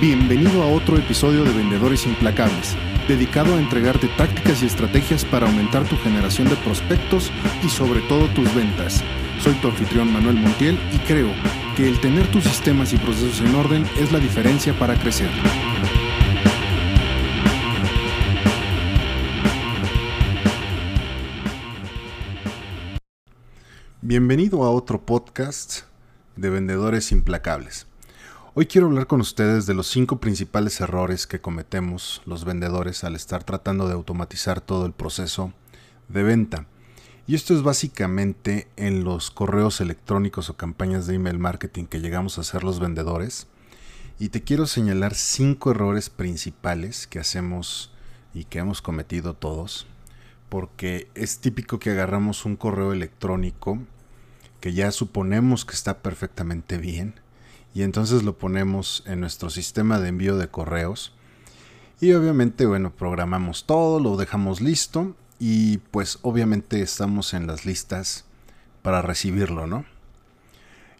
[0.00, 2.76] Bienvenido a otro episodio de Vendedores Implacables,
[3.08, 7.32] dedicado a entregarte tácticas y estrategias para aumentar tu generación de prospectos
[7.64, 9.02] y sobre todo tus ventas.
[9.40, 11.32] Soy tu anfitrión Manuel Montiel y creo
[11.76, 15.30] que el tener tus sistemas y procesos en orden es la diferencia para crecer.
[24.00, 25.80] Bienvenido a otro podcast
[26.36, 27.88] de Vendedores Implacables.
[28.60, 33.14] Hoy quiero hablar con ustedes de los cinco principales errores que cometemos los vendedores al
[33.14, 35.52] estar tratando de automatizar todo el proceso
[36.08, 36.66] de venta.
[37.28, 42.36] Y esto es básicamente en los correos electrónicos o campañas de email marketing que llegamos
[42.36, 43.46] a hacer los vendedores.
[44.18, 47.92] Y te quiero señalar cinco errores principales que hacemos
[48.34, 49.86] y que hemos cometido todos.
[50.48, 53.78] Porque es típico que agarramos un correo electrónico
[54.60, 57.14] que ya suponemos que está perfectamente bien
[57.78, 61.12] y entonces lo ponemos en nuestro sistema de envío de correos.
[62.00, 68.24] Y obviamente, bueno, programamos todo, lo dejamos listo y pues obviamente estamos en las listas
[68.82, 69.84] para recibirlo, ¿no?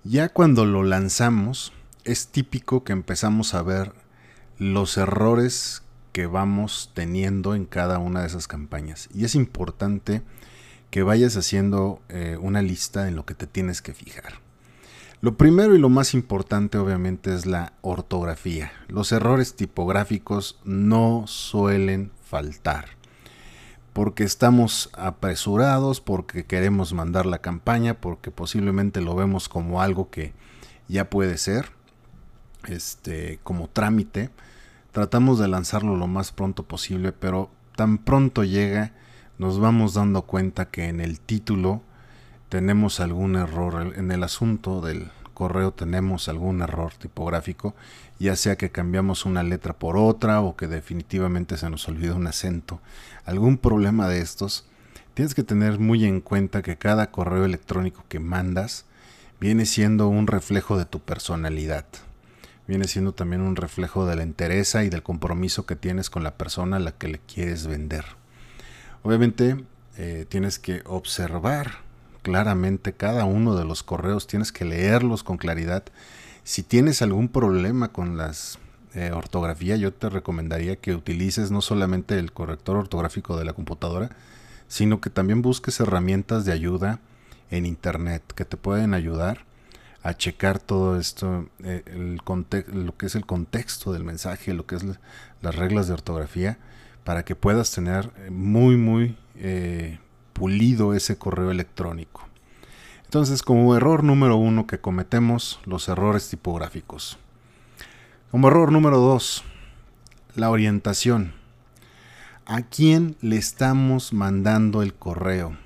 [0.05, 1.73] Ya cuando lo lanzamos,
[2.05, 3.93] es típico que empezamos a ver
[4.61, 9.09] los errores que vamos teniendo en cada una de esas campañas.
[9.13, 10.23] Y es importante
[10.93, 14.47] que vayas haciendo eh, una lista en lo que te tienes que fijar.
[15.21, 18.71] Lo primero y lo más importante obviamente es la ortografía.
[18.87, 22.91] Los errores tipográficos no suelen faltar.
[23.93, 30.35] Porque estamos apresurados, porque queremos mandar la campaña, porque posiblemente lo vemos como algo que
[30.87, 31.73] ya puede ser,
[32.69, 34.31] este, como trámite.
[34.93, 38.93] Tratamos de lanzarlo lo más pronto posible, pero tan pronto llega,
[39.37, 41.83] nos vamos dando cuenta que en el título
[42.49, 47.77] tenemos algún error en el asunto del correo tenemos algún error tipográfico,
[48.19, 52.27] ya sea que cambiamos una letra por otra o que definitivamente se nos olvida un
[52.27, 52.81] acento,
[53.25, 54.67] algún problema de estos,
[55.15, 58.85] tienes que tener muy en cuenta que cada correo electrónico que mandas
[59.39, 61.87] viene siendo un reflejo de tu personalidad.
[62.67, 66.35] Viene siendo también un reflejo de la entereza y del compromiso que tienes con la
[66.35, 68.05] persona a la que le quieres vender.
[69.05, 69.65] Obviamente
[69.97, 71.88] eh, tienes que observar
[72.29, 75.83] claramente cada uno de los correos, tienes que leerlos con claridad.
[76.45, 78.59] Si tienes algún problema con las
[78.93, 84.11] eh, ortografía, yo te recomendaría que utilices no solamente el corrector ortográfico de la computadora,
[84.67, 87.01] sino que también busques herramientas de ayuda
[87.51, 89.47] en internet que te pueden ayudar
[90.03, 92.21] a checar todo esto, eh, el
[92.75, 94.85] lo que es el contexto del mensaje, lo que es
[95.41, 96.59] las reglas de ortografía,
[97.05, 99.99] para que puedas tener muy, muy eh,
[100.39, 102.27] pulido ese correo electrónico.
[103.05, 107.19] Entonces, como error número uno que cometemos, los errores tipográficos.
[108.31, 109.45] Como error número dos,
[110.35, 111.33] la orientación.
[112.47, 115.57] ¿A quién le estamos mandando el correo?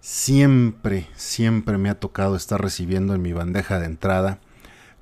[0.00, 4.40] Siempre, siempre me ha tocado estar recibiendo en mi bandeja de entrada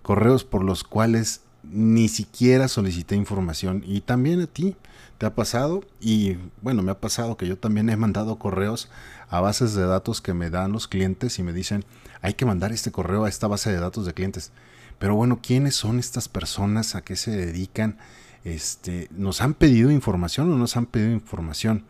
[0.04, 1.40] correos por los cuales
[1.70, 4.76] ni siquiera solicité información y también a ti
[5.18, 8.90] te ha pasado y bueno, me ha pasado que yo también he mandado correos
[9.28, 11.84] a bases de datos que me dan los clientes y me dicen,
[12.20, 14.52] hay que mandar este correo a esta base de datos de clientes.
[14.98, 16.94] Pero bueno, ¿quiénes son estas personas?
[16.94, 17.98] ¿A qué se dedican?
[18.44, 21.84] Este, ¿Nos han pedido información o no nos han pedido información?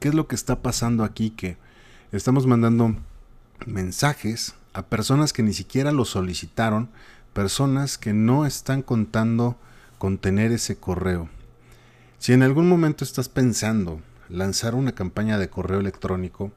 [0.00, 1.30] ¿Qué es lo que está pasando aquí?
[1.30, 1.56] Que
[2.12, 2.96] estamos mandando
[3.66, 6.90] mensajes a personas que ni siquiera lo solicitaron,
[7.34, 9.58] personas que no están contando
[9.98, 11.28] con tener ese correo.
[12.18, 14.00] Si en algún momento estás pensando
[14.30, 16.52] lanzar una campaña de correo electrónico,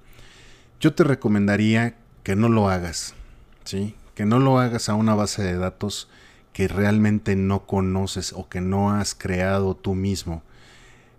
[0.79, 3.15] yo te recomendaría que no lo hagas,
[3.65, 3.95] ¿sí?
[4.15, 6.07] Que no lo hagas a una base de datos
[6.53, 10.43] que realmente no conoces o que no has creado tú mismo.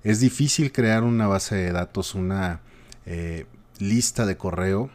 [0.05, 2.61] Es difícil crear una base de datos, una
[3.07, 3.47] eh,
[3.79, 4.91] lista de correo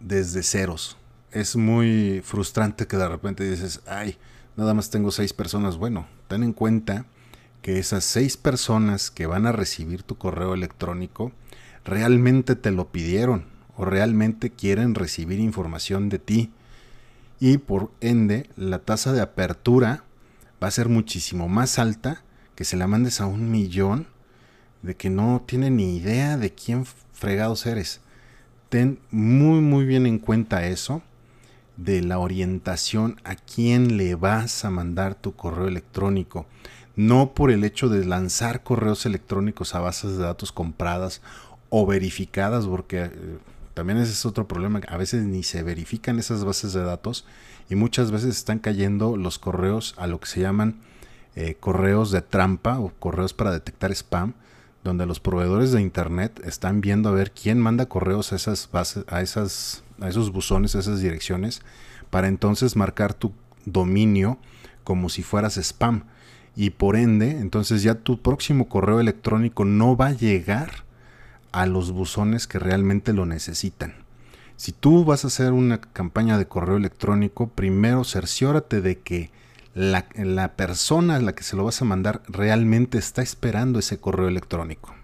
[0.00, 0.96] desde ceros.
[1.34, 4.16] Es muy frustrante que de repente dices, ay,
[4.56, 5.78] nada más tengo seis personas.
[5.78, 7.06] Bueno, ten en cuenta
[7.60, 11.32] que esas seis personas que van a recibir tu correo electrónico
[11.84, 16.52] realmente te lo pidieron o realmente quieren recibir información de ti.
[17.40, 20.04] Y por ende, la tasa de apertura
[20.62, 22.22] va a ser muchísimo más alta
[22.54, 24.06] que se la mandes a un millón
[24.82, 28.02] de que no tiene ni idea de quién fregados eres.
[28.68, 31.02] Ten muy muy bien en cuenta eso
[31.76, 36.46] de la orientación a quién le vas a mandar tu correo electrónico
[36.96, 41.22] no por el hecho de lanzar correos electrónicos a bases de datos compradas
[41.68, 43.38] o verificadas, porque eh,
[43.74, 44.80] También ese es otro problema.
[44.86, 47.26] A veces ni se verifican esas bases de datos
[47.68, 50.76] y muchas veces están cayendo los correos a lo que se llaman
[51.34, 54.34] eh, correos de trampa o correos para detectar spam,
[54.84, 59.04] donde los proveedores de internet están viendo a ver quién manda correos a esas bases,
[59.08, 61.62] a esas, a esos buzones, a esas direcciones,
[62.10, 63.32] para entonces marcar tu
[63.64, 64.38] dominio
[64.84, 66.04] como si fueras spam.
[66.56, 70.84] Y por ende, entonces ya tu próximo correo electrónico no va a llegar
[71.52, 73.94] a los buzones que realmente lo necesitan.
[74.56, 79.30] Si tú vas a hacer una campaña de correo electrónico, primero cerciórate de que
[79.74, 84.28] la, persona a la que se lo vas a mandar realmente está esperando ese correo
[84.28, 84.94] electrónico.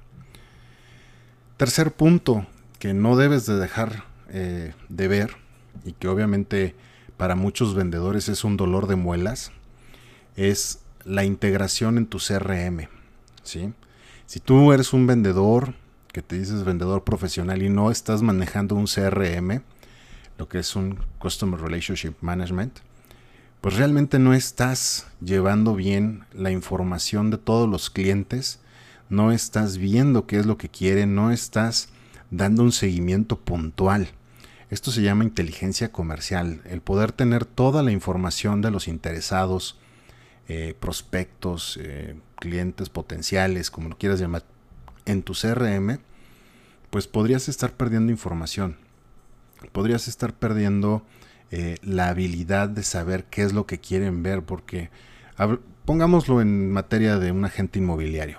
[1.56, 2.46] Tercer punto
[2.78, 5.37] que no debes de dejar eh, de ver
[5.85, 6.75] y que obviamente
[7.17, 9.53] para muchos vendedores es un dolor de muelas,
[10.37, 12.88] es la integración en tu CRM.
[13.43, 13.73] ¿sí?
[14.27, 15.75] Si tú eres un vendedor
[16.12, 19.62] que te dices vendedor profesional y no estás manejando un CRM,
[20.38, 22.79] lo que es un Customer Relationship Management,
[23.61, 28.61] pues realmente no estás llevando bien la información de todos los clientes,
[29.11, 31.91] no estás viendo qué es lo que quieren, no estás
[32.31, 34.09] dando un seguimiento puntual.
[34.70, 39.76] Esto se llama inteligencia comercial, el poder tener toda la información de los interesados,
[40.49, 44.44] eh, prospectos, eh, clientes potenciales, como lo quieras llamar,
[45.06, 45.99] en tu CRM,
[46.90, 48.76] pues podrías estar perdiendo información.
[49.72, 51.05] Podrías estar perdiendo
[51.50, 54.90] eh, la habilidad de saber qué es lo que quieren ver, porque
[55.84, 58.38] pongámoslo en materia de un agente inmobiliario.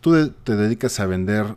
[0.00, 1.56] Tú te dedicas a vender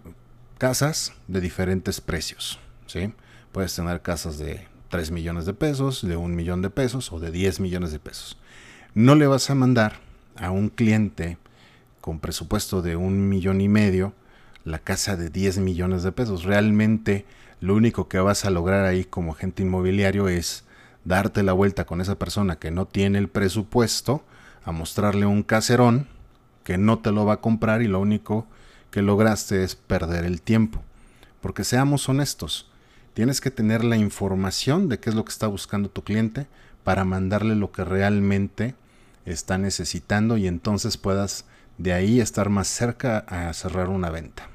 [0.58, 3.14] casas de diferentes precios, ¿sí?
[3.52, 7.32] Puedes tener casas de 3 millones de pesos, de 1 millón de pesos o de
[7.32, 8.38] 10 millones de pesos.
[8.94, 9.94] No le vas a mandar
[10.36, 11.38] a un cliente
[12.02, 14.14] con presupuesto de un millón y medio
[14.66, 16.44] la casa de 10 millones de pesos.
[16.44, 17.26] Realmente
[17.62, 20.64] lo único que vas a lograr ahí como agente inmobiliario es
[21.06, 24.24] darte la vuelta con esa persona que no tiene el presupuesto,
[24.64, 26.08] a mostrarle un caserón
[26.64, 28.46] que no te lo va a comprar y lo único
[28.92, 30.84] que lograste es perder el tiempo.
[31.42, 32.70] Porque seamos honestos,
[33.14, 36.48] tienes que tener la información de qué es lo que está buscando tu cliente
[36.84, 38.76] para mandarle lo que realmente
[39.26, 41.46] está necesitando y entonces puedas
[41.78, 44.50] de ahí estar más cerca a cerrar una venta.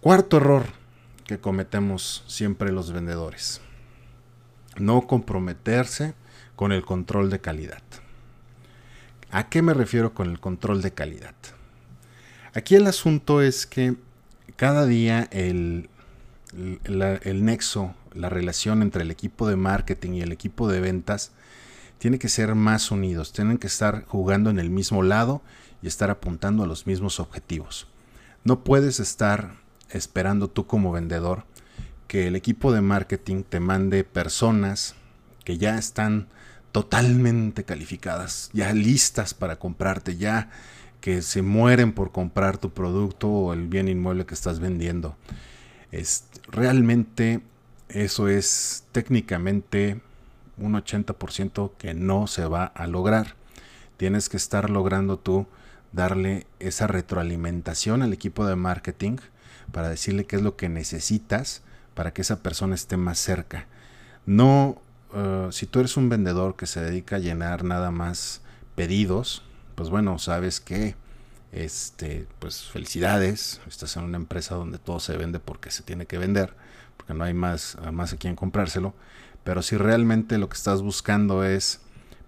[0.00, 0.66] Cuarto error
[1.26, 3.60] que cometemos siempre los vendedores.
[4.76, 6.14] No comprometerse
[6.56, 7.82] con el control de calidad.
[9.30, 11.34] ¿A qué me refiero con el control de calidad?
[12.52, 13.96] Aquí el asunto es que
[14.56, 15.88] cada día el,
[16.84, 21.32] el, nexo, la relación entre el equipo de marketing y el equipo de ventas
[21.98, 25.42] tiene que ser más unidos, tienen que estar jugando en el mismo lado
[25.82, 27.86] y estar apuntando a los mismos objetivos.
[28.44, 29.54] No puedes estar
[29.90, 31.44] esperando tú como vendedor
[32.08, 34.94] que el equipo de marketing te mande personas
[35.44, 36.28] que ya están
[36.72, 40.50] totalmente calificadas, ya listas para comprarte, ya
[41.00, 45.16] que se mueren por comprar tu producto o el bien inmueble que estás vendiendo.
[45.92, 47.40] Es, realmente
[47.88, 50.00] eso es técnicamente
[50.56, 53.34] un 80% que no se va a lograr.
[53.96, 55.46] Tienes que estar logrando tú
[55.92, 59.18] darle esa retroalimentación al equipo de marketing
[59.72, 61.62] para decirle qué es lo que necesitas
[61.94, 63.66] para que esa persona esté más cerca.
[64.26, 64.80] No,
[65.14, 68.40] eh, si tú eres un vendedor que se dedica a llenar nada más
[68.74, 69.42] pedidos,
[69.74, 70.96] pues bueno, sabes que,
[71.54, 76.18] este, pues felicidades, estás en una empresa donde todo se vende porque se tiene que
[76.18, 76.54] vender,
[76.96, 78.92] porque no hay más, más a quien comprárselo,
[79.44, 81.80] pero si realmente lo que estás buscando es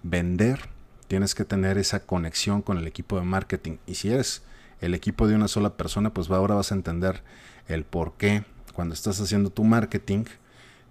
[0.04, 0.68] vender,
[1.08, 3.78] tienes que tener esa conexión con el equipo de marketing.
[3.86, 4.42] Y si eres
[4.80, 7.22] el equipo de una sola persona, pues ahora vas a entender
[7.66, 10.24] el por qué cuando estás haciendo tu marketing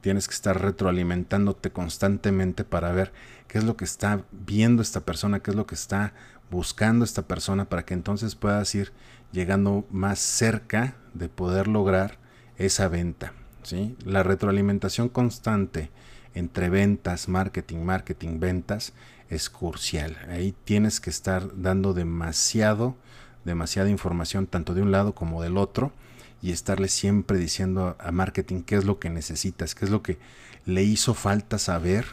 [0.06, 3.12] tienes que estar retroalimentándote constantemente para ver
[3.48, 6.14] qué es lo que está viendo esta persona, qué es lo que está
[6.52, 8.94] buscando esta persona para que entonces puedas ir
[9.32, 12.20] llegando más cerca de poder lograr
[12.60, 13.34] esa venta.
[13.64, 13.98] ¿sí?
[14.06, 15.90] La retroalimentación constante
[16.36, 18.94] entre ventas, marketing, marketing, ventas
[19.32, 20.20] es crucial.
[20.30, 22.96] Ahí tienes que estar dando demasiado,
[23.44, 25.94] demasiada información tanto de un lado como del otro
[26.46, 30.20] y estarle siempre diciendo a marketing qué es lo que necesitas, qué es lo que
[30.68, 32.06] le hizo falta saber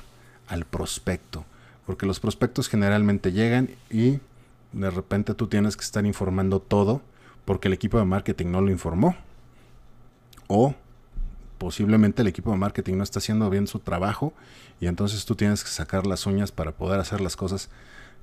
[0.49, 1.45] al prospecto.
[1.85, 4.21] Porque los prospectos generalmente llegan y
[4.73, 7.03] de repente tú tienes que estar informando todo
[7.45, 9.17] porque el equipo de marketing no lo informó.
[10.47, 10.75] O
[11.59, 14.33] posiblemente el equipo de marketing no está haciendo bien su trabajo
[14.81, 17.69] y entonces tú tienes que sacar las uñas para poder hacer las cosas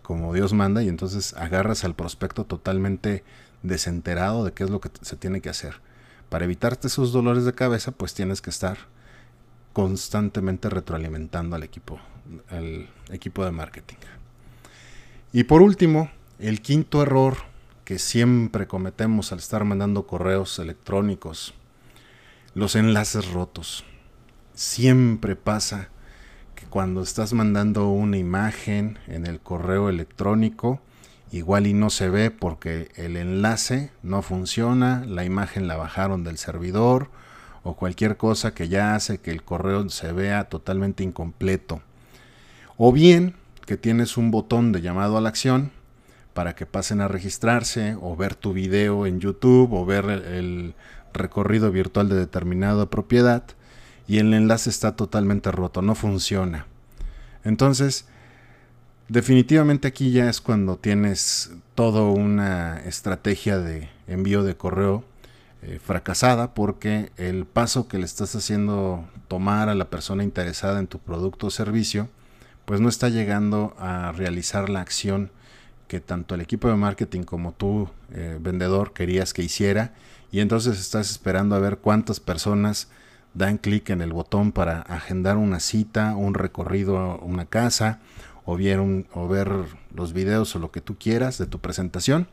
[0.01, 3.23] como Dios manda y entonces agarras al prospecto totalmente
[3.61, 5.87] desenterado de qué es lo que se tiene que hacer.
[6.29, 8.77] Para evitarte esos dolores de cabeza, pues tienes que estar
[9.73, 11.99] constantemente retroalimentando al equipo,
[12.49, 13.97] al equipo de marketing.
[15.31, 16.09] Y por último,
[16.39, 17.37] el quinto error
[17.85, 21.53] que siempre cometemos al estar mandando correos electrónicos,
[22.53, 23.83] los enlaces rotos.
[24.53, 25.89] Siempre pasa
[26.55, 30.81] que cuando estás mandando una imagen en el correo electrónico,
[31.31, 36.37] igual y no se ve porque el enlace no funciona, la imagen la bajaron del
[36.37, 37.09] servidor
[37.63, 41.81] o cualquier cosa que ya hace que el correo se vea totalmente incompleto.
[42.77, 45.71] O bien que tienes un botón de llamado a la acción
[46.33, 50.73] para que pasen a registrarse o ver tu video en YouTube o ver el
[51.13, 53.43] recorrido virtual de determinada propiedad
[54.07, 56.65] y el enlace está totalmente roto, no funciona.
[57.43, 58.07] Entonces,
[59.09, 65.03] definitivamente aquí ya es cuando tienes toda una estrategia de envío de correo
[65.61, 70.87] eh, fracasada porque el paso que le estás haciendo tomar a la persona interesada en
[70.87, 72.07] tu producto o servicio
[72.65, 75.31] pues no está llegando a realizar la acción
[75.89, 79.91] que tanto el equipo de marketing como tú, eh, vendedor, querías que hiciera.
[80.31, 82.89] Y entonces estás esperando a ver cuántas personas
[83.33, 87.99] dan clic en el botón para agendar una cita, un recorrido una casa,
[88.49, 89.51] o, ver
[89.93, 92.27] los videos o lo que tú quieras de tu presentación.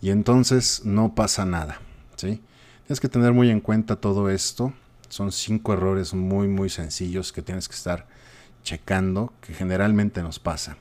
[0.00, 1.80] Y entonces no pasa nada.
[2.16, 2.40] ¿sí?
[2.86, 4.72] Tienes que tener muy en cuenta todo esto.
[5.08, 8.06] Son cinco errores muy, muy sencillos que tienes que estar
[8.62, 10.76] checando que generalmente nos pasa.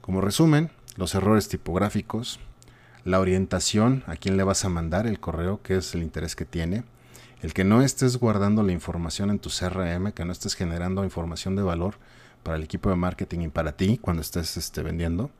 [0.00, 2.40] Como resumen, los errores tipográficos,
[3.04, 6.44] la orientación a quién le vas a mandar el correo, que es el interés que
[6.44, 6.82] tiene,
[7.42, 11.56] el que no estés guardando la información en tu CRM, que no estés generando información
[11.56, 11.96] de valor
[12.44, 15.30] para el equipo de marketing y para ti cuando estés este, vendiendo,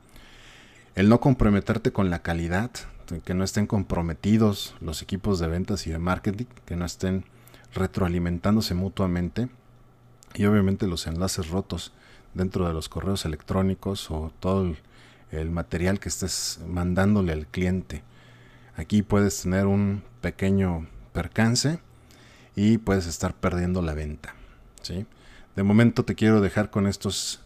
[0.95, 2.71] el no comprometerte con la calidad,
[3.23, 7.23] que no estén comprometidos los equipos de ventas y de marketing, que no estén
[7.73, 9.49] retroalimentándose mutuamente,
[10.33, 11.93] y obviamente los enlaces rotos
[12.33, 14.75] dentro de los correos electrónicos o todo
[15.31, 18.03] el, material que estés mandándole al cliente.
[18.77, 21.79] Aquí puedes tener un pequeño percance
[22.55, 24.33] y puedes estar perdiendo la venta.
[24.81, 25.05] ¿sí?
[25.55, 27.41] De momento te quiero dejar con estos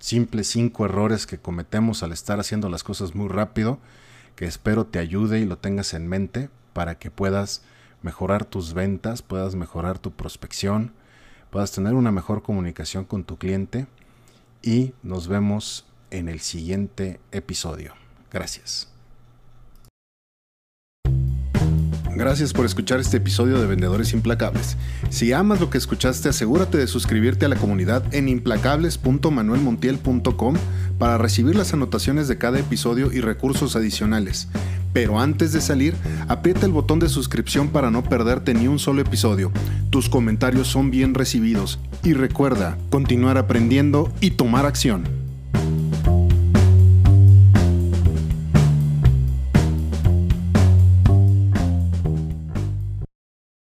[0.00, 3.78] simples cinco errores que cometemos al estar haciendo las cosas muy rápido,
[4.36, 7.62] que espero te ayude y lo tengas en mente para que puedas
[8.02, 10.92] mejorar tus ventas, puedas mejorar tu prospección,
[11.50, 13.86] puedas tener una mejor comunicación con tu cliente
[14.60, 17.94] y nos vemos en el siguiente episodio.
[18.30, 18.93] Gracias.
[22.16, 24.76] Gracias por escuchar este episodio de Vendedores Implacables.
[25.10, 30.54] Si amas lo que escuchaste, asegúrate de suscribirte a la comunidad en implacables.manuelmontiel.com
[30.98, 34.46] para recibir las anotaciones de cada episodio y recursos adicionales.
[34.92, 35.96] Pero antes de salir,
[36.28, 39.50] aprieta el botón de suscripción para no perderte ni un solo episodio.
[39.90, 41.80] Tus comentarios son bien recibidos.
[42.04, 45.23] Y recuerda, continuar aprendiendo y tomar acción.